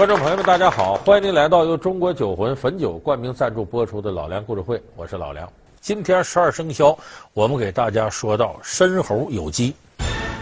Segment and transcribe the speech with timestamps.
[0.00, 5.46] 观众朋友们，大家好，欢迎您来到由中国酒魂汾酒冠名赞助播出的《老梁故事会》，我是老梁。
[5.82, 6.98] 今天十二生肖，
[7.34, 9.74] 我们给大家说到申猴酉鸡。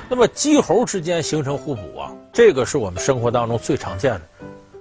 [0.09, 4.21] 那么鸡猴之间形成互补啊，这个是我们生活当中最常见的。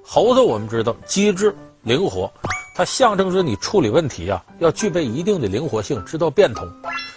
[0.04, 2.32] 猴子我们知道机智灵活，
[2.76, 6.70] 它象征着你处理问题啊要具备一定的灵活性，知道变通。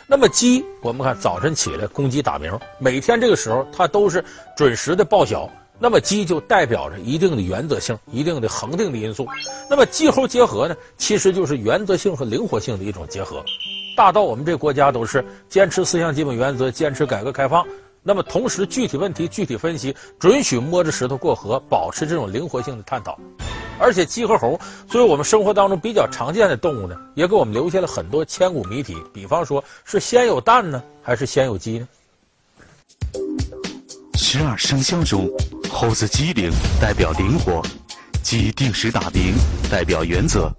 [0.07, 4.25] 那么鸡，我们看早晨起来公鸡打鸣，每天这个时候它都是
[4.57, 5.47] 准时的报晓。
[5.83, 9.27] 那么鸡就代表着一定的原则性、一定的恒定的因素。
[9.69, 13.43] 那么鸡猴结合呢，其实就是原则性和灵活性的一种结合。
[13.97, 17.67] 大到我们这国家都是坚持四项基本原则，坚持改革开放。
[18.03, 23.19] 那么同时具体问题具体分析，准许摸着石头过河，保持这种灵活性的探讨。
[23.79, 28.97] 而且鸡和猴作为我们生活当中比较常见的动物呢，也给我们留下了很多千古谜题。
[29.13, 31.89] 比方说是先有蛋呢，还是先有鸡呢？
[34.15, 35.29] 十二生肖中。
[35.81, 37.63] 猴子机灵，代表灵活；
[38.23, 39.33] 鸡定时打鸣，
[39.71, 40.55] 代表原则。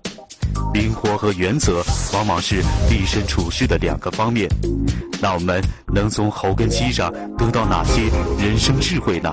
[0.74, 4.50] 灵活和原则往往是立身处世的两个方面。
[5.22, 5.64] 那我们
[5.94, 8.10] 能从猴跟鸡上得到哪些
[8.44, 9.32] 人生智慧呢？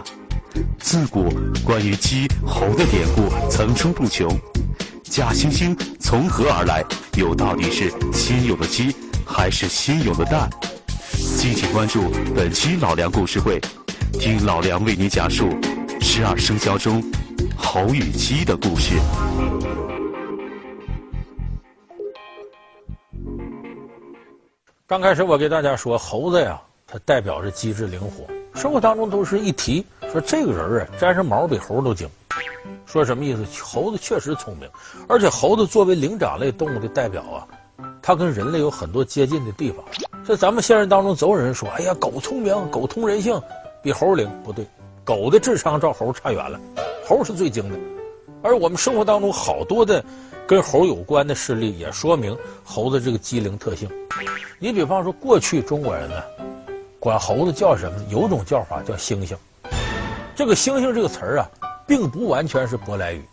[0.78, 1.32] 自古
[1.64, 4.28] 关于鸡猴的典故层出不穷。
[5.04, 6.84] 假惺惺从何而来？
[7.16, 10.50] 又到底是先有的鸡，还是先有的蛋？
[11.38, 13.58] 敬请关注本期老梁故事会。
[14.20, 15.48] 听老梁为你讲述
[16.00, 17.02] 十二生肖中
[17.56, 18.98] 猴与鸡的故事。
[24.86, 28.24] 刚开始我给大家说，猴子呀，它代表着机智灵活。
[28.54, 32.08] 生活当中都是一提说这个人啊，沾上毛比猴都精。
[32.86, 33.44] 说什么意思？
[33.62, 34.68] 猴子确实聪明，
[35.08, 37.46] 而且猴子作为灵长类动物的代表啊，
[38.00, 39.84] 它跟人类有很多接近的地方。
[40.24, 43.40] 在咱们现实当中，总有人说：“哎呀，狗聪明，狗通人性。”
[43.80, 44.66] 比猴灵不对，
[45.08, 46.60] 狗的智商照猴差远了，
[47.02, 47.78] 猴是最精的。
[48.42, 50.04] 而我们生活当中好多的
[50.46, 53.88] 跟猴有关的事例，也说明猴子这个机灵特性。
[54.58, 56.22] 你比方说，过去中国人呢，
[57.00, 57.98] 管猴子叫什么？
[58.10, 59.34] 有种叫法叫猩猩。
[60.36, 61.50] 这个“猩猩”这个词儿啊，
[61.86, 63.24] 并不完全是舶来语。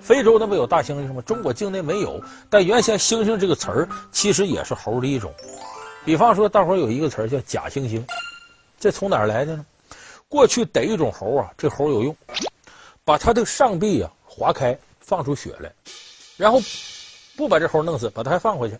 [0.00, 1.22] 非洲那不有大猩猩吗？
[1.24, 2.20] 中国境内没有。
[2.50, 5.32] 但原先“猩猩”这个词儿其实也是猴的一种。
[6.04, 8.02] 比方说，大伙儿有一个词儿叫“假猩猩”，
[8.80, 9.64] 这从哪儿来的呢？
[10.30, 12.16] 过去逮一种猴啊，这猴有用，
[13.04, 15.72] 把它的上臂啊划开，放出血来，
[16.36, 16.60] 然后
[17.36, 18.78] 不把这猴弄死，把它还放回去。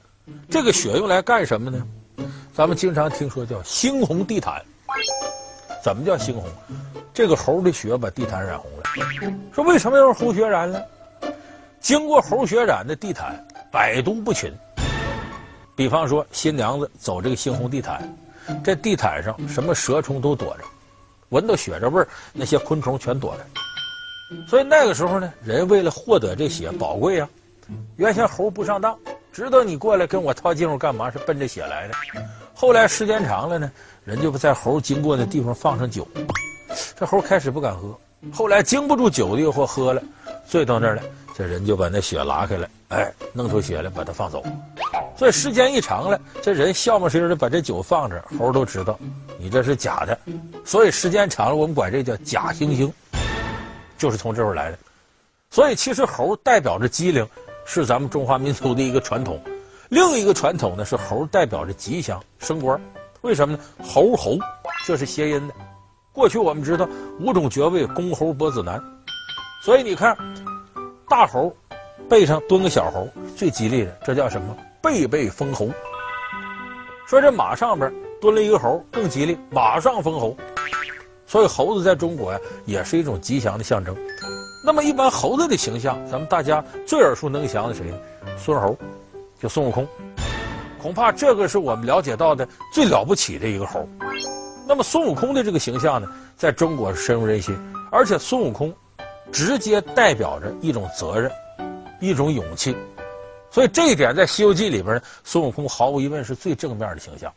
[0.48, 1.84] 这个血用来干什么呢？
[2.54, 4.64] 咱们经常听说叫猩红地毯。
[5.82, 6.44] 怎么叫猩红？
[7.12, 8.84] 这个猴的血把地毯染红了。
[9.52, 10.80] 说为什么要用猴血染呢？
[11.80, 14.52] 经过猴血染的地毯百毒不侵。
[15.74, 18.16] 比方说新娘子走这个猩红地毯，
[18.62, 20.64] 这地毯上什么蛇虫都躲着。
[21.30, 23.46] 闻到血这味儿，那些昆虫全躲了。
[24.46, 27.28] 所以那个时候呢，人为了获得这血宝贵呀，
[27.96, 28.96] 原先猴不上当，
[29.32, 31.10] 知道你过来跟我套近乎干嘛？
[31.10, 31.94] 是奔着血来的。
[32.54, 33.70] 后来时间长了呢，
[34.04, 36.06] 人就不在猴经过的地方放上酒，
[36.96, 37.98] 这猴开始不敢喝，
[38.32, 40.02] 后来经不住酒的诱惑喝了，
[40.46, 41.02] 醉到那儿了，
[41.34, 44.44] 这人就把那血拉开了，哎，弄出血来把它放走。
[45.16, 48.98] 所以时间一长了，这人笑么声的把这酒放这，猴都知道
[49.40, 50.18] 你这是假的。
[50.64, 52.92] 所以时间长了，我们管这叫假猩猩，
[53.96, 54.78] 就是从这儿来的。
[55.50, 57.26] 所以其实猴代表着机灵，
[57.64, 59.40] 是咱们中华民族的一个传统。
[59.88, 62.80] 另一个传统呢是猴代表着吉祥升官。
[63.22, 63.62] 为什么呢？
[63.82, 64.38] 猴猴
[64.86, 65.54] 这是谐音的。
[66.12, 68.82] 过去我们知道五种爵位，公猴伯子男，
[69.64, 70.16] 所以你看
[71.08, 71.54] 大猴
[72.08, 74.56] 背上蹲个小猴，最吉利的，这叫什么？
[74.82, 75.68] 背背封侯，
[77.06, 80.36] 说这马上边蹲了一个猴，更吉利，马上封侯。
[81.26, 83.96] 所以猴子在中国呀，也是一种吉祥的象征。
[84.64, 87.84] 那么一般猴子的形象，咱们大家最耳熟能详的谁？
[88.36, 88.76] 孙猴，
[89.40, 89.86] 就孙悟空。
[90.82, 93.88] 恐怕这个是我们了解到的最了不起的一个猴。
[94.66, 97.56] 那么孙悟空的这个形象呢，在中国深入人心，
[97.90, 98.74] 而且孙悟空
[99.32, 101.30] 直接代表着一种责任，
[102.00, 102.76] 一种勇气。
[103.50, 107.32] 所以这一点在《西游记》里边，孙悟空毫无疑问是最正面的形象。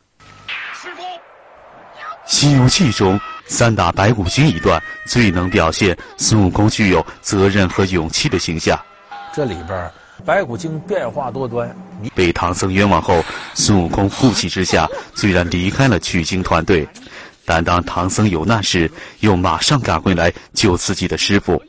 [2.25, 8.80] 西游记》中三打白骨精一段最能表现孙悟空具有责任和勇气的形象。
[9.34, 9.92] 这里边
[10.25, 11.75] 白骨精变化多端，
[12.16, 13.24] 被唐僧冤枉后，
[13.54, 16.88] 孙悟空负气之下虽然离开了取经团队，
[17.46, 18.90] 但当唐僧有难时，
[19.20, 21.62] 又马上赶回来救自己的师傅，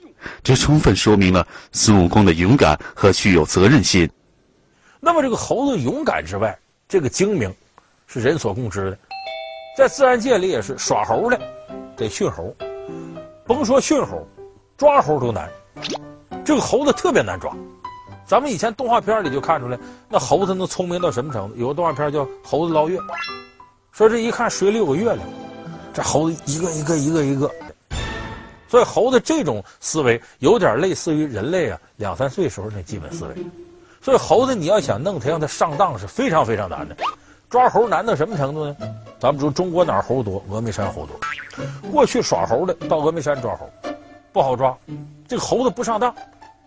[0.42, 4.08] 这充分说明了孙悟空的勇敢和具有责任心。
[5.00, 6.56] 那么这个猴子勇敢之外，
[6.88, 7.52] 这个精明
[8.06, 8.98] 是人所共知的，
[9.76, 11.36] 在自然界里也是耍猴的
[11.96, 12.54] 得驯猴，
[13.44, 14.24] 甭说驯猴，
[14.76, 15.50] 抓猴都难。
[16.44, 17.52] 这个猴子特别难抓。
[18.24, 19.76] 咱们以前动画片里就看出来，
[20.08, 21.56] 那猴子能聪明到什么程度？
[21.56, 22.96] 有个动画片叫《猴子捞月》，
[23.90, 25.18] 说这一看水里有个月亮，
[25.92, 27.50] 这猴子一个一个一个一个。
[28.68, 33.34] 所以猴子这种思维有点类似于人类啊两三岁时候那基本思维。
[34.00, 36.96] 所以猴子你要想弄它让它上当是非常非常难的。
[37.54, 38.76] 抓猴难到什么程度呢？
[39.20, 40.44] 咱们说中国哪猴多？
[40.50, 41.16] 峨眉山猴多。
[41.88, 43.70] 过去耍猴的到峨眉山抓猴，
[44.32, 44.76] 不好抓。
[45.28, 46.12] 这个猴子不上当，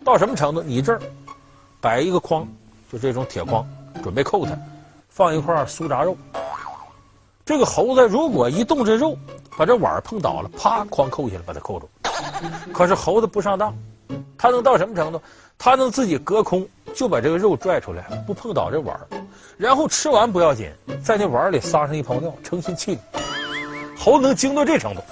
[0.02, 0.62] 到什么程度？
[0.62, 0.98] 你这儿。
[1.78, 2.48] 摆一个筐，
[2.90, 3.62] 就这种铁筐，
[4.02, 4.58] 准备扣它，
[5.10, 6.16] 放一块酥炸肉。
[7.44, 9.14] 这个猴子如果一动这肉，
[9.58, 11.86] 把这碗碰倒了，啪，筐扣下来，把它扣住。
[12.72, 13.76] 可是猴子不上当，
[14.38, 15.20] 它能到什么程度？
[15.58, 18.98] 它能自己隔空就把这个肉拽出来，不碰倒这碗，
[19.56, 20.70] 然后吃完不要紧，
[21.02, 22.98] 在那碗里撒上一泡尿，成心气你。
[23.98, 25.02] 猴子能精到这程度。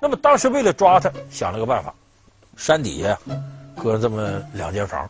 [0.00, 1.92] 那么当时为了抓它，想了个办法，
[2.56, 3.18] 山底下
[3.82, 5.08] 搁了这么两间房。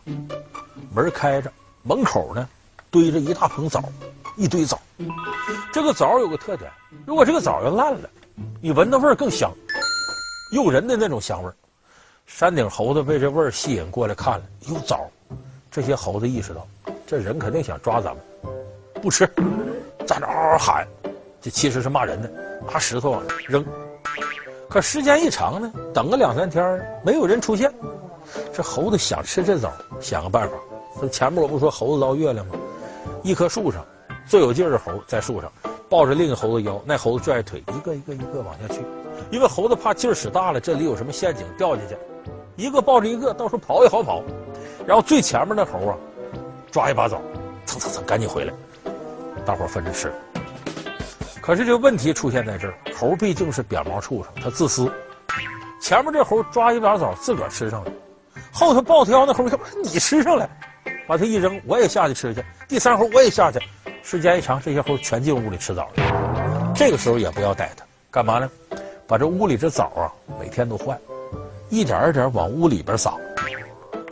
[0.93, 1.51] 门开着，
[1.83, 2.47] 门口呢
[2.89, 3.83] 堆着一大盆枣，
[4.35, 4.79] 一堆枣。
[5.71, 6.71] 这个枣有个特点，
[7.05, 8.09] 如果这个枣要烂了，
[8.61, 9.51] 你闻的味儿更香，
[10.53, 11.51] 诱人的那种香味。
[12.25, 15.09] 山顶猴子被这味儿吸引过来看了，有枣，
[15.69, 16.67] 这些猴子意识到
[17.05, 18.23] 这人肯定想抓咱们，
[19.01, 19.29] 不吃，
[20.05, 20.87] 站着嗷嗷喊，
[21.41, 22.31] 这其实是骂人的，
[22.71, 23.65] 拿石头往扔。
[24.69, 27.71] 可时间一长呢，等个两三天，没有人出现，
[28.51, 30.55] 这猴子想吃这枣，想个办法。
[30.99, 32.55] 这前面我不说猴子捞月亮吗？
[33.23, 33.85] 一棵树上，
[34.27, 35.51] 最有劲的猴在树上
[35.87, 38.81] 抱着另一个猴子腰，那猴子拽着腿，一个一个一个往下去。
[39.31, 41.97] 因为猴子怕劲儿使大了，这里有什么陷阱掉下去，
[42.55, 44.21] 一个抱着一个，到时候跑也好跑。
[44.87, 45.97] 然后最前面的猴啊，
[46.71, 47.21] 抓一把枣，
[47.65, 48.53] 蹭蹭蹭，赶紧回来，
[49.45, 50.09] 大伙分着吃。
[51.41, 54.89] 可是这个问题出现在这儿，猴毕竟是扁毛畜生，它自私。
[55.81, 57.91] 前面这猴抓一把枣，自个儿吃上了，
[58.53, 60.49] 后头暴跳那猴说，你吃上来。
[61.05, 62.43] 把它一扔，我也下去吃去。
[62.67, 63.59] 第三猴我也下去。
[64.03, 66.73] 时间一长，这些猴全进屋里吃枣了。
[66.75, 68.49] 这个时候也不要逮它，干嘛呢？
[69.05, 70.97] 把这屋里这枣啊，每天都换，
[71.69, 73.13] 一点一点往屋里边撒。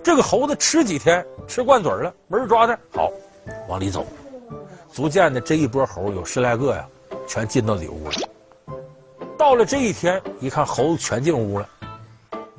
[0.06, 3.12] 这个猴子吃几天，吃惯嘴了，没人抓它，好，
[3.68, 4.06] 往里走。
[4.94, 6.86] 逐渐的，这一波猴有十来个呀，
[7.28, 8.14] 全进到里屋了。
[9.36, 11.68] 到了这一天，一看猴子全进屋了，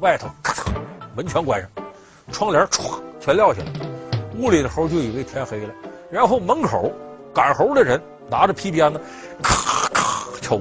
[0.01, 0.73] 外头咔嚓，
[1.15, 1.71] 门全关上，
[2.33, 3.69] 窗帘歘全撂下来。
[4.41, 5.73] 屋里的猴就以为天黑了，
[6.11, 6.91] 然后门口
[7.33, 9.01] 赶猴的人拿着皮鞭子，
[9.41, 10.61] 咔咔抽。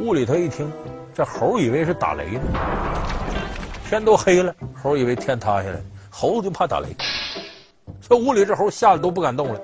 [0.00, 0.68] 屋里头一听，
[1.14, 2.40] 这猴以为是打雷呢。
[3.88, 5.80] 天都黑了，猴以为天塌下来，
[6.10, 6.88] 猴子就怕打雷。
[8.00, 9.60] 这屋里这猴吓得都不敢动了，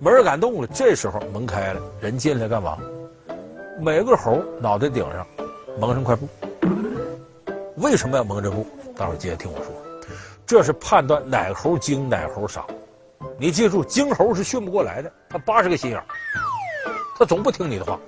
[0.00, 0.66] 没人敢动了。
[0.74, 2.76] 这时候门开了，人进来干嘛？
[3.78, 5.24] 每个猴脑袋顶上
[5.78, 6.28] 蒙上块布。
[7.76, 8.66] 为什么要蒙着布？
[8.96, 9.66] 待会儿接着听我说。
[10.44, 12.66] 这是判断哪个猴精哪个猴傻，
[13.38, 16.02] 你记住，精猴是训不过来的，他八十个心眼，
[17.16, 18.00] 他总不听你的话，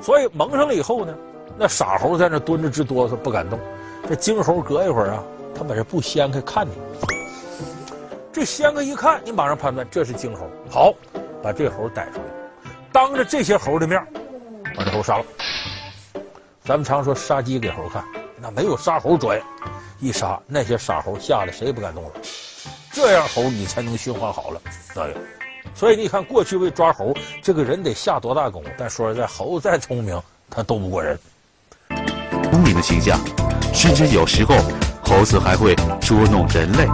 [0.00, 1.12] 所以蒙上了以后呢，
[1.58, 3.58] 那傻猴在那蹲着直哆嗦不敢动，
[4.08, 6.72] 这精猴隔一会儿啊，他把这布掀开看你，
[8.32, 10.94] 这掀开一看，你马上判断这是精猴，好，
[11.42, 12.24] 把这猴逮出来，
[12.92, 14.04] 当着这些猴的面
[14.76, 15.24] 把这猴杀了。
[16.64, 18.04] 咱们常说杀鸡给猴看，
[18.40, 19.40] 那没有杀猴专。
[19.98, 22.10] 一杀那些傻猴，吓得谁也不敢动了。
[22.90, 24.60] 这样猴你才能驯化好了。
[24.92, 25.14] 对，
[25.76, 28.70] 所以你看，过去为抓猴，这个人得下多大功夫？
[28.76, 31.16] 但说实在，猴子再聪明，他斗不过人。
[32.50, 33.16] 聪明的形象，
[33.72, 34.54] 甚至有时候
[35.02, 36.86] 猴子还会捉弄人类。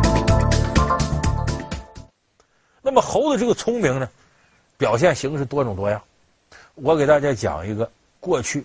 [2.81, 4.09] 那么猴子这个聪明呢，
[4.77, 6.01] 表现形式多种多样。
[6.77, 8.65] 我给大家讲一个过去，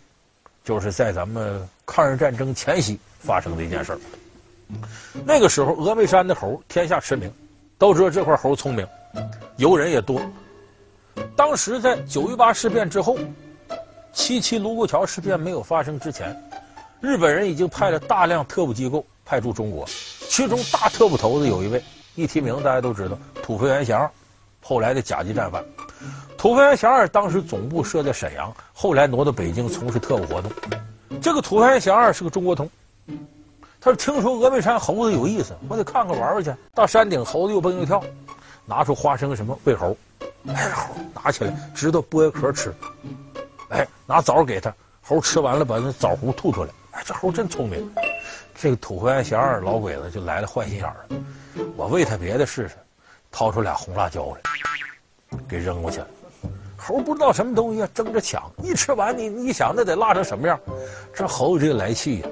[0.64, 4.00] 就是在咱们抗日战争前夕发生的一件事儿。
[5.26, 7.32] 那个时候，峨眉山的猴天下驰名，
[7.78, 8.88] 都知道这块猴聪明，
[9.58, 10.22] 游人也多。
[11.36, 13.18] 当时在九一八事变之后，
[14.14, 16.36] 七七卢沟桥事变没有发生之前，
[17.04, 19.86] 日本人已经派了大量特务机构派驻中国，
[20.30, 21.84] 其中大特务头子有一位，
[22.16, 24.10] 一提名大家都知道，土肥原贤二，
[24.62, 25.62] 后来的甲级战犯。
[26.38, 30.50] 土肥原贤二当时总部设在沈阳，后来挪到北京从事特务活动。
[31.22, 32.70] 这个土肥原贤二是个中国通。
[33.82, 36.56] 他说：“听说峨眉山猴子有意思，我得看看玩玩去。
[36.74, 38.02] 到山顶，猴子又蹦又跳，
[38.66, 39.94] 拿出花生什么喂猴，
[40.48, 42.74] 哎，猴拿起来知道剥壳吃，
[43.68, 47.92] 哎，拿枣给他，猴吃完了把那枣核吐出来，哎，这猴真聪明。
[48.56, 51.06] 这个土灰原贤二老鬼子就来了坏心眼了，
[51.76, 52.76] 我喂他别的试试，
[53.32, 56.08] 掏出俩红辣椒来，给扔过去了。
[56.78, 60.60] 猴不知道什么东西啊，争着抢，一吃完你你想那得辣成什么样？
[61.14, 62.28] 这猴子这个来气呀！”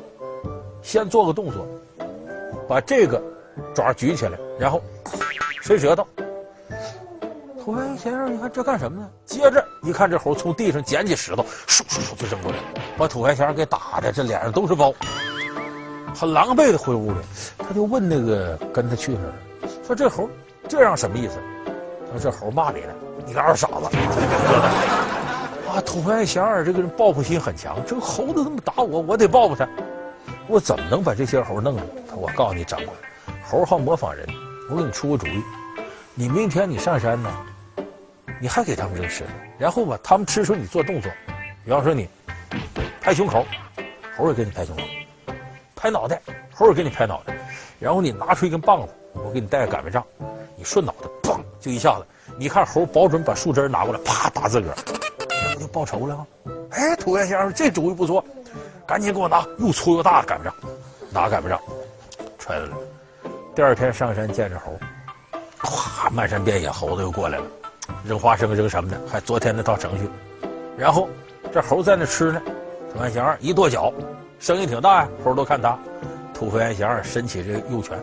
[0.84, 1.68] 先做个动作，
[2.68, 3.22] 把这个
[3.74, 4.82] 爪举起来，然后
[5.62, 6.08] 伸舌头。
[7.64, 9.08] 土肥先生，你看这干什么呢？
[9.24, 12.58] 接着一看，这猴从地上捡起石头，唰唰唰就扔过来，
[12.98, 14.92] 把土肥先生给打的这脸上都是包，
[16.16, 17.18] 很狼狈的回屋里。
[17.60, 19.34] 他就问那个跟他去的人，
[19.86, 20.28] 说这猴
[20.68, 21.36] 这样什么意思？
[22.12, 22.94] 他说这猴骂你呢，
[23.28, 23.96] 你个二傻子。
[25.70, 29.70] 啊，土肥祥儿这个人报复心很强，这个猴子这么打我，我得报复他。
[30.48, 31.84] 我怎么能把这些猴弄了？
[32.10, 32.98] 他我告诉你，长官，
[33.48, 34.26] 猴好模仿人，
[34.68, 35.44] 我给你出个主意，
[36.16, 37.30] 你明天你上山呢，
[38.42, 39.30] 你还给他们扔石头，
[39.60, 41.12] 然后吧，他们吃时候你做动作，
[41.64, 42.10] 比方说你
[43.00, 43.46] 拍胸口，
[44.18, 44.82] 猴也给你拍胸口；
[45.76, 46.20] 拍脑袋，
[46.52, 47.38] 猴也给你拍脑袋。
[47.80, 50.04] 然后你拿出一根棒子，我给你带个擀面杖，
[50.56, 52.06] 你顺脑袋，砰，就一下子，
[52.36, 54.78] 你看猴保准把树枝拿过来，啪打自个儿。
[55.60, 56.26] 就报仇了吗，
[56.72, 58.26] 哎，土肥先生，这主意不错，
[58.88, 60.72] 赶紧给我拿又粗又大的擀面杖，
[61.12, 61.62] 拿擀面杖，
[62.40, 62.76] 揣着了。
[63.54, 64.80] 第二天上山见着猴，
[65.60, 67.46] 咵，漫山遍野猴子又过来了，
[68.04, 70.10] 扔花生扔什么的，还昨天那套程序。
[70.78, 71.08] 然后
[71.52, 72.42] 这猴在那吃呢，
[72.94, 73.94] 土肥先生一跺脚，
[74.40, 75.78] 声音挺大呀，猴都看他。
[76.34, 77.98] 土肥先生伸起这右拳，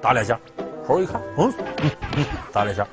[0.00, 0.38] 打两下，
[0.86, 2.86] 猴一看，嗯嗯嗯，打两下，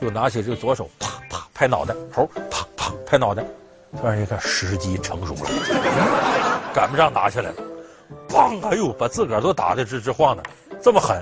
[0.00, 2.92] 又拿起这个左手，啪啪拍脑袋，猴啪啪。
[3.06, 3.44] 拍脑袋，
[4.00, 5.40] 突然一看时机成熟了，
[6.72, 7.56] 赶不上拿起来了，
[8.28, 8.64] 砰！
[8.68, 10.42] 哎呦，把自个儿都打得直直晃的，
[10.80, 11.20] 这么狠。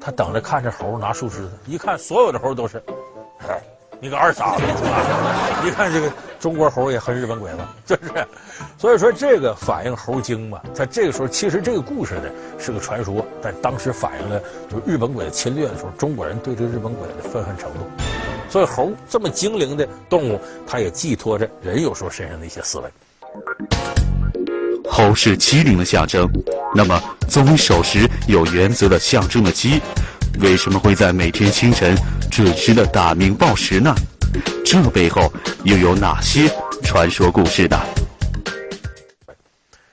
[0.00, 2.80] 他等着看着猴拿树枝子，一看所有的猴都是，
[3.48, 3.60] 哎，
[4.00, 4.62] 你个二傻子！
[5.66, 7.58] 一看这个中国猴也恨日本鬼子，
[7.96, 8.12] 就是。
[8.78, 12.22] 所以说这个反映猴精嘛，在这个时候其实这个故事呢
[12.58, 17.80] 是个传说，但当时反映了就日本鬼子侵略的时候，中国人对这个日本鬼子的愤恨程度。
[18.48, 22.90] 所以猴这么精灵的动物，它也寄托着人有时候身上的一些思维。
[24.90, 26.28] 猴是机灵的象征，
[26.74, 29.80] 那么作为守时有原则的象征的鸡，
[30.38, 31.96] 为什么会在每天清晨
[32.30, 33.94] 准时的打鸣报时呢？
[34.64, 35.30] 这背后
[35.64, 36.48] 又有哪些
[36.84, 37.78] 传说故事呢？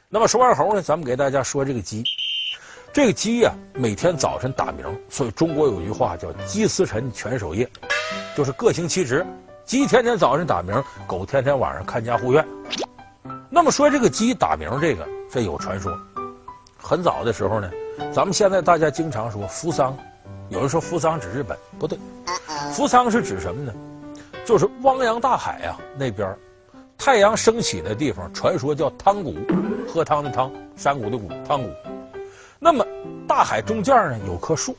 [0.10, 2.04] 那么说完猴呢，咱们给大家说这个鸡。
[2.94, 7.68] 这个鸡呀、每天早晨打鸣，所以中国有句话叫“鸡司晨，犬守夜”。
[8.36, 9.26] 就是各行其职，
[9.66, 12.46] 鸡天天早晨打鸣，狗天天晚上看家护院。
[13.50, 15.92] 那么说这个鸡打鸣，这个这有传说。
[16.78, 17.70] 很早的时候呢，
[18.14, 19.96] 咱们现在大家经常说扶桑，
[20.50, 22.00] 有人说扶桑指日本，不对，
[22.74, 23.74] 扶桑是指什么呢？
[24.46, 26.34] 就是汪洋大海啊那边，
[26.98, 29.36] 太阳升起的地方，传说叫汤谷，
[29.92, 31.70] 喝汤的汤，山谷的谷，汤谷。
[32.60, 32.86] 那么
[33.28, 34.76] 大海中间呢有棵树，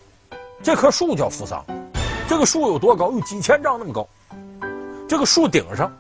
[0.63, 1.63] 这棵树叫扶桑。
[2.27, 3.13] 这个树有多高？
[3.13, 4.09] 有几千丈那么高。
[5.07, 5.95] 这个树顶上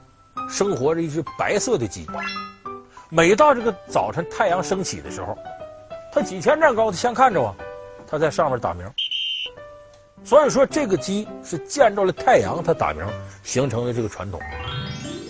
[0.48, 2.06] 生活着一只白色的鸡。
[3.10, 5.36] 每到这个早晨太阳升起的时候，
[6.12, 7.54] 它几千丈高，它先看着我，
[8.06, 8.86] 它在上面打鸣。
[10.24, 13.02] 所以说，这个鸡是见着了太阳它打鸣，
[13.42, 14.38] 形成的这个传统。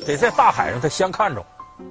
[0.05, 1.45] 得在大海上它先看着。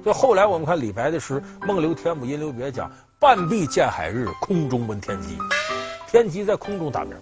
[0.04, 5.38] 所以后来我们看李白的诗《梦留天姥吟留别》讲：“半壁见海日，空中闻天鸡。”
[6.06, 7.16] 天鸡在空中打鸣。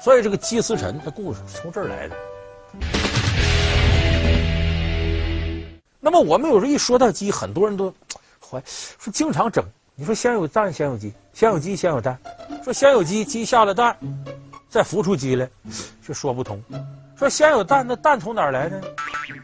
[0.00, 2.16] 所以这个鸡司晨的故事从这儿来的。
[6.00, 7.92] 那么我们有时候一说到鸡，很多人都
[8.40, 9.64] 怀说经常整。
[9.94, 12.18] 你说先有蛋，先有鸡；先有鸡，先有蛋。
[12.62, 13.96] 说先有鸡，鸡下了蛋，
[14.76, 15.48] 再孵出鸡来，
[16.06, 16.62] 就说不通。
[17.16, 18.86] 说先有蛋，那蛋从哪儿来的呢？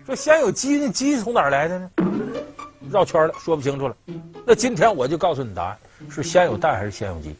[0.05, 1.91] 说先有鸡，那鸡从哪儿来的呢？
[2.91, 3.97] 绕圈了，说不清楚了。
[4.45, 5.79] 那今天我就告诉你答案：
[6.11, 7.35] 是先有蛋还是先有鸡？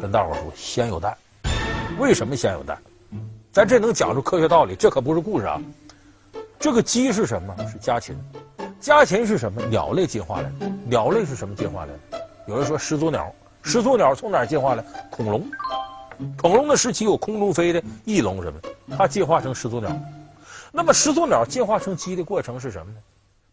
[0.00, 1.16] 跟大伙说，先有蛋。
[2.00, 2.76] 为什么先有蛋？
[3.52, 5.62] 咱这能讲出科学道理，这可不是故事啊。
[6.58, 7.54] 这个鸡是什么？
[7.70, 8.16] 是家禽。
[8.80, 9.62] 家禽是什么？
[9.66, 10.68] 鸟类进化来的。
[10.84, 12.26] 鸟类是什么进化来的？
[12.48, 13.32] 有人说始祖鸟。
[13.62, 14.84] 始祖鸟从哪儿进化来？
[15.12, 15.48] 恐龙。
[16.40, 18.60] 恐龙的时期有空中飞的翼龙什么？
[18.96, 19.90] 它进化成始祖鸟。
[20.70, 22.98] 那么始祖鸟进化成鸡的过程是什么呢？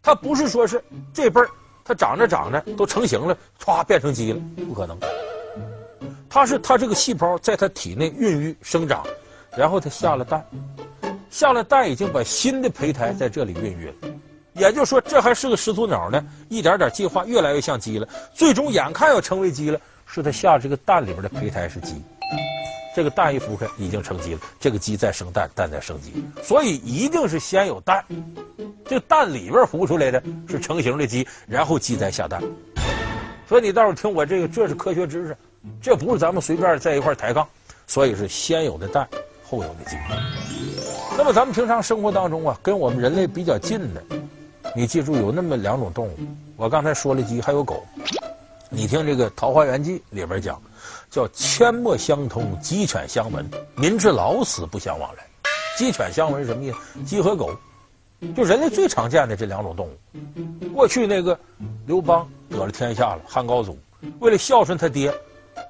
[0.02, 1.48] 它不是说是这辈儿
[1.84, 4.98] 它长着长着都成型了，歘变成鸡了，不可能。
[6.28, 9.04] 它是它这个细胞在它体内孕育生长，
[9.56, 10.46] 然后它下了蛋，
[11.28, 13.94] 下了蛋已经把新的胚胎在这里孕育了，
[14.54, 22.00] 也就是说这还是个始祖鸟呢，一点点进化越来越像鸡了，最终眼看要成为鸡了，是它下这个蛋里边的胚胎是鸡，
[22.94, 28.04] 这个蛋一孵开已经成鸡了，这个鸡再生蛋，蛋再生鸡，所以一定是先有蛋，
[28.84, 32.42] 这蛋里边孵出来的是成型的鸡，然后鸡再下蛋，
[33.48, 35.36] 所以你待会儿听我这个，这是科学知识。
[35.82, 37.46] 这不是咱们随便在一块抬杠，
[37.86, 39.06] 所以是先有的蛋，
[39.44, 39.96] 后有的鸡。
[41.18, 44.02] 那么咱们平常生活当中啊，跟我们人类比较近的，
[44.74, 46.18] 你记住有那么两种动物。
[46.56, 47.84] 我刚才说了鸡，还有狗。
[48.70, 50.60] 你听这个《桃花源记》里边讲，
[51.10, 55.24] 叫“阡陌相通，鸡犬相闻，民至老死不相往来”。
[55.76, 57.02] 鸡犬相闻是什么意思？
[57.04, 57.50] 鸡和狗，
[58.36, 60.68] 就人类最常见的这两种动物。
[60.72, 61.38] 过去那个
[61.86, 63.76] 刘邦得了天下了，汉高祖
[64.20, 65.12] 为了孝顺他爹，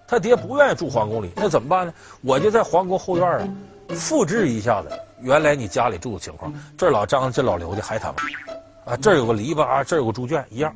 [0.06, 1.94] 他爹不愿意住皇宫里，那怎么办呢？
[2.23, 3.49] 我就在皇宫后院啊，
[3.90, 6.52] 复制一下子原来你家里住的情况。
[6.76, 10.75] 这老张，这老刘的还他妈啊，这儿有个篱笆啊，这儿有个猪圈，一样。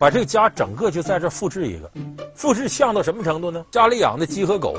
[0.00, 1.90] 把这个家整个就在这复制一个，
[2.34, 3.62] 复制像到什么程度呢？
[3.70, 4.74] 家里养的鸡和狗，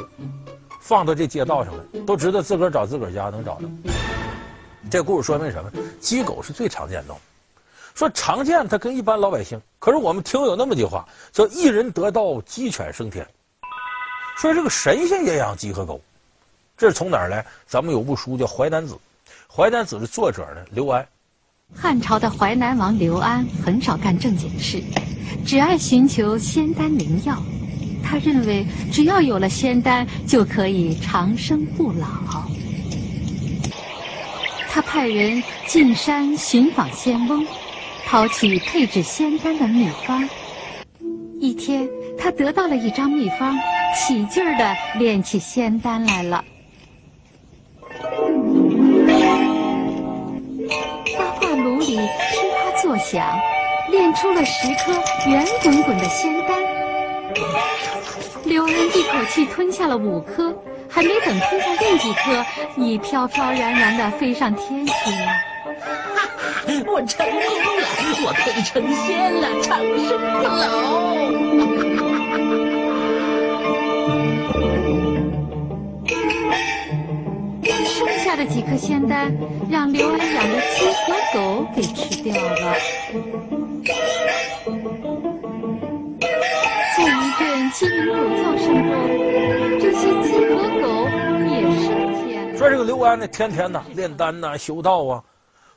[0.79, 3.69] 放到这街道上来，都知道自个儿找自个儿家能找着。
[4.89, 5.71] 这故事说明什么？
[5.99, 7.15] 鸡狗是最常见的。
[7.93, 9.61] 说常见，它跟一般老百姓。
[9.77, 13.23] 可是我们听有那么句话，叫“一人得道，鸡犬升天”。
[14.35, 16.01] 说这个神仙也养鸡和狗，
[16.75, 17.45] 这是从哪儿来？
[17.67, 18.95] 咱们有部书叫《淮南子》，
[19.55, 21.07] 《淮南子》的作者呢，刘安。
[21.73, 24.81] 汉朝的淮南王刘安很少干正经事。
[25.45, 27.41] 只爱寻求仙丹灵药，
[28.03, 32.07] 他认为只要有了仙丹，就可以长生不老。
[34.69, 37.45] 他派人进山寻访仙翁，
[38.05, 40.27] 讨取配制仙丹的秘方。
[41.39, 43.57] 一天，他得到了一张秘方，
[43.95, 46.43] 起劲儿地炼起仙丹来了。
[52.91, 53.25] 作响。
[53.89, 54.91] 炼出了十颗
[55.29, 56.57] 圆滚滚的仙丹，
[58.43, 60.53] 刘安一口气吞下了五颗，
[60.89, 62.45] 还没等吞下另几颗，
[62.75, 65.31] 已飘飘然然的飞上天去了。
[66.85, 67.39] 我成功
[67.79, 67.87] 了，
[68.25, 71.90] 我可以成仙了，长生不老。
[78.31, 79.29] 下的几颗仙丹，
[79.69, 82.77] 让刘安养的鸡和狗给吃掉了。
[86.95, 88.95] 在一阵鸡鸣狗叫声中，
[89.81, 91.09] 这些鸡和狗
[91.45, 92.57] 也升天。
[92.57, 95.21] 说这个刘安呢，天天呢炼丹呐、修道啊，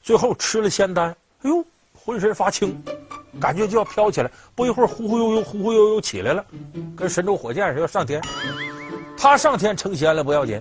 [0.01, 1.11] 最后吃了仙丹，
[1.43, 2.81] 哎呦，浑身发青，
[3.41, 6.47] 感觉就要飘起来，不一会儿忽忽悠悠、忽忽悠悠起来了，
[6.97, 8.23] 跟神舟火箭似的要上天。
[9.17, 10.61] 他上天成仙了不要紧，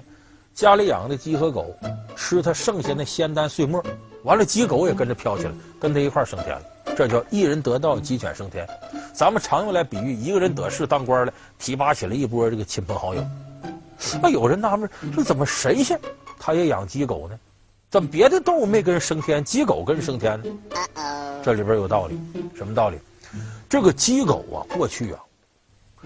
[0.54, 1.76] 家里养的鸡和狗
[2.16, 3.84] 吃他剩下的仙丹碎末，
[4.22, 6.62] 完了鸡狗也跟着飘起来，跟他一块儿升天了。
[6.96, 8.68] 这叫一人得道，鸡犬升天。
[9.13, 13.26] 咱们常用来比喻一个人得势当官了，提拔起来一波这个亲朋好友。
[14.22, 16.00] 那有人纳闷，说怎么神仙
[16.38, 17.39] 他也养鸡狗呢？
[17.89, 20.50] 怎么别的动物没跟人升天，鸡狗跟人升天呢？
[21.44, 22.20] 这里边有道理，
[22.56, 22.98] 什么道理？
[23.68, 25.20] 这个鸡狗啊，过去啊，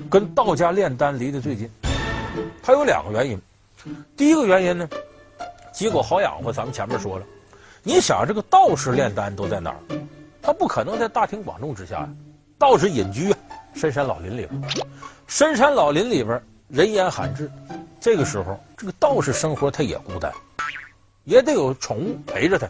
[0.10, 1.70] 跟道家炼丹离得最近。
[2.64, 3.38] 它有两个原因。
[4.16, 4.90] 第一个原因呢，
[5.74, 7.26] 鸡狗好养活，咱们前面说了。
[7.84, 9.78] 你想这个道士炼丹都在哪儿？
[10.42, 12.10] 他不可能在大庭广众之下呀，
[12.58, 13.38] 道士隐居啊，
[13.74, 14.62] 深山老林里边，
[15.28, 17.52] 深山老林里边人烟罕至，
[18.00, 20.32] 这个时候这个道士生活他也孤单，
[21.26, 22.68] 也得有宠物陪着他，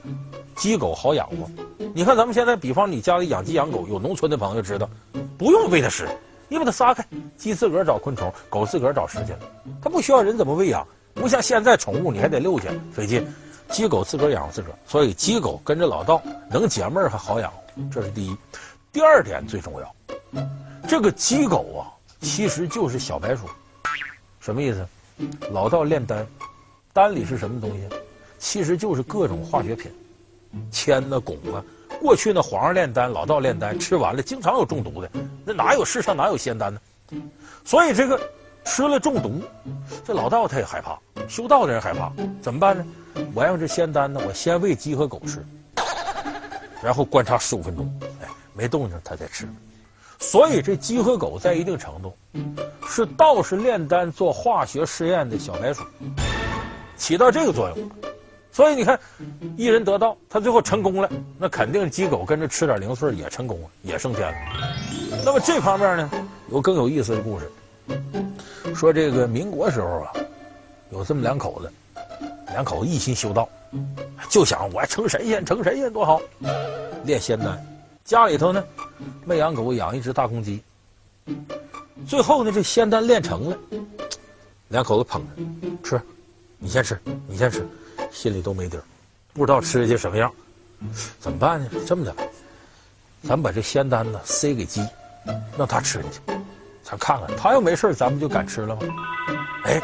[0.56, 1.50] 鸡狗好养活。
[1.94, 4.90] 你看咱们现在，比方你家里养鸡养狗，有农村的朋友知道，
[5.38, 6.08] 不用喂它食，
[6.48, 7.04] 你把它撒开，
[7.38, 9.40] 鸡自个儿找昆虫，狗自个儿找食去了，
[9.82, 10.86] 它不需要人怎么喂养，
[11.20, 13.28] 不像现在宠物你还得遛去，费劲。
[13.70, 17.52] 鸡狗自个儿养自个儿，所以鸡狗跟着老道能解闷儿还好养。
[17.92, 18.36] 这是第一，
[18.94, 19.96] 第二点最重要，
[20.88, 23.46] 这个鸡狗啊，其实就是小白鼠，
[24.40, 24.88] 什么意思？
[25.52, 26.26] 老道炼丹，
[26.94, 27.90] 丹里是什么东西？
[28.40, 29.92] 其实就是各种化学品，
[30.72, 31.64] 铅呐、汞啊。
[32.00, 35.12] 过去那皇上炼丹，老道炼丹，吃完了经常有中毒的，
[35.44, 36.80] 那哪有世上哪有仙丹呢？
[37.66, 38.18] 所以这个
[38.68, 39.42] 吃了中毒，
[40.06, 42.86] 这老道他也害怕，修道的人害怕，怎么办呢？
[43.34, 45.44] 我要这仙丹呢，我先喂鸡和狗吃。
[46.84, 49.48] 然后观察十五分钟，哎，没动静，他再吃。
[50.20, 52.16] 所以这鸡和狗在一定程度
[52.88, 55.84] 是道士炼丹做化学实验的小白鼠，
[56.98, 57.92] 起到这个作用。
[58.52, 59.00] 所以你看，
[59.56, 64.38] 一人得道，他最后成功了，那肯定鸡狗跟着吃点零碎也成功了，也升天了。
[65.24, 66.12] 那么这方面呢，
[66.52, 67.50] 有更有意思的故事，
[68.76, 70.14] 说这个民国时候啊，
[70.92, 71.72] 有这么两口子，
[72.52, 73.48] 两口子一心修道。
[74.30, 76.22] 就想我成神仙，成神仙多好，
[77.04, 77.62] 炼仙丹。
[78.06, 78.64] 家里头呢，
[79.26, 80.64] 没养狗，养一只大公鸡。
[82.08, 83.58] 最后呢，这仙丹炼成了，
[84.70, 86.02] 两口子捧着吃，
[86.58, 86.98] 你先吃，
[87.28, 87.68] 你先吃，
[88.12, 88.84] 心里都没底儿，
[89.34, 90.32] 不知道吃下去什么样。
[91.20, 91.70] 怎么办呢？
[91.86, 92.16] 这么的，
[93.24, 94.88] 咱们把这仙丹呢塞给鸡，
[95.58, 96.20] 让它吃进去，
[96.90, 98.82] 咱看看，他要没事咱们就敢吃了吗？
[99.66, 99.82] 哎，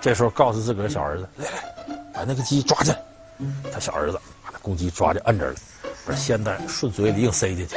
[0.00, 3.00] 这时候告诉自个儿小儿子，来来，把那个鸡抓进来。
[3.72, 5.54] 他小儿子把那公鸡抓着摁着了，
[6.06, 7.74] 把仙丹顺嘴里硬塞进去，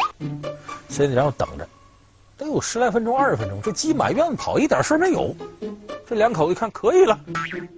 [0.90, 1.68] 塞进然后等着，
[2.38, 5.36] 得有十来分钟、二十分钟，这鸡满院子跑，一点事没有。
[6.06, 7.20] 这两口子一看可以了，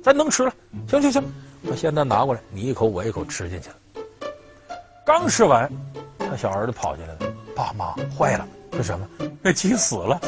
[0.04, 0.54] 咱能吃了。
[0.90, 1.34] 行行行，
[1.70, 3.76] 把咸蛋拿过来，你一口我一口吃进去了。
[5.06, 5.72] 刚吃完，
[6.20, 9.08] 他小儿子跑进来了，爸妈坏了，这什么？
[9.42, 10.20] 那鸡死了。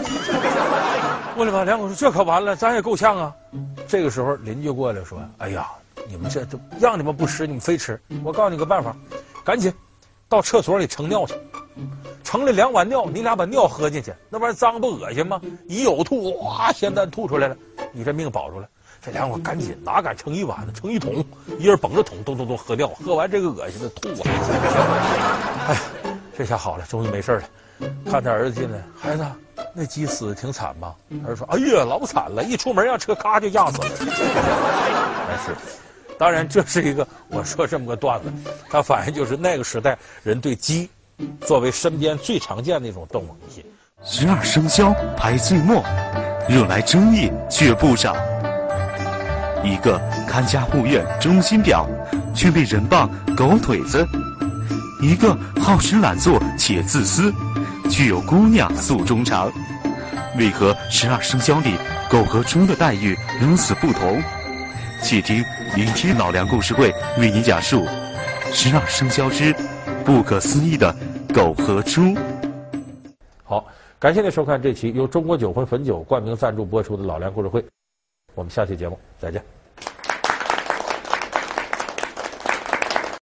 [1.37, 1.63] 我的妈！
[1.63, 3.33] 两口说这可完了，咱也够呛啊。
[3.87, 5.67] 这个时候邻居过来说：“哎呀，
[6.07, 7.99] 你们这都让你们不吃，你们非吃。
[8.23, 8.95] 我告诉你个办法，
[9.43, 9.73] 赶紧
[10.29, 11.33] 到厕所里盛尿去。”
[12.23, 15.39] 盛了两碗尿，你俩把尿喝进去，那玩意脏不恶心吗？
[15.67, 17.55] 一呕吐，哇，咸蛋吐出来了，
[17.91, 18.67] 你这命保住了。
[19.01, 20.73] 这两口赶紧，哪敢盛一碗呢？
[20.73, 21.23] 盛一桶，
[21.59, 24.23] 一人捧着桶，咚咚咚喝尿，喝完这个恶心的吐啊！
[25.67, 25.77] 哎，
[26.37, 27.43] 这下好了，终于没事了。
[28.09, 29.25] 看他儿子进来，孩子，
[29.73, 30.95] 那鸡死的挺惨吧？
[31.25, 33.87] 儿子说：“哎呀，老惨了，一出门让车咔就压死了。
[35.27, 35.55] ”但是，
[36.17, 38.31] 当然这是一个我说这么个段子，
[38.69, 40.89] 它反映就是那个时代人对鸡。
[41.47, 43.37] 作为身边最常见的一种动物，
[44.03, 45.81] 十二生肖排最末，
[46.49, 48.13] 惹来争议却不少。
[49.63, 51.87] 一个看家护院忠心表，
[52.35, 54.05] 却被人棒狗腿子；
[55.01, 57.33] 一个好吃懒做且自私，
[57.89, 59.51] 具有姑娘诉衷肠。
[60.37, 61.77] 为何十二生肖里
[62.09, 64.21] 狗和猪的待遇如此不同？
[65.01, 65.43] 且听
[65.75, 67.85] 明天老梁故事会为您讲述
[68.51, 69.55] 十二生肖之。
[70.03, 70.95] 不可思议的
[71.33, 72.15] 狗和猪。
[73.43, 73.65] 好，
[73.97, 77.65] 感谢您收看这期由中国酒魂汾酒冠名赞助播出的老梁故事会，
[78.35, 79.54] 我们下期节目再见。